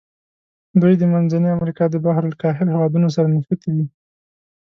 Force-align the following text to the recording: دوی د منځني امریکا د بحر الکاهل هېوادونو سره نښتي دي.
دوی 0.81 0.93
د 0.97 1.03
منځني 1.13 1.49
امریکا 1.57 1.85
د 1.89 1.95
بحر 2.05 2.23
الکاهل 2.29 2.67
هېوادونو 2.73 3.07
سره 3.15 3.27
نښتي 3.35 3.71
دي. 3.77 3.85